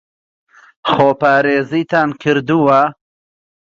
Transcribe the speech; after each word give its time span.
خۆپارێزیتان 0.91 2.09
کردووە؟ 2.21 2.81